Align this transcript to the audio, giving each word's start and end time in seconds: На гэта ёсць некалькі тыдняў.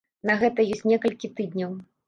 На 0.29 0.37
гэта 0.43 0.65
ёсць 0.77 0.83
некалькі 0.93 1.33
тыдняў. 1.41 1.81